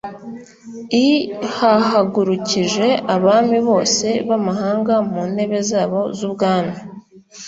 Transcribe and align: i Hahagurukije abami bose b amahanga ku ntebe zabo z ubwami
i 1.05 1.07
Hahagurukije 1.55 2.87
abami 3.15 3.57
bose 3.67 4.07
b 4.27 4.29
amahanga 4.37 4.93
ku 5.09 5.19
ntebe 5.31 5.59
zabo 5.69 5.99
z 6.17 6.19
ubwami 6.27 6.75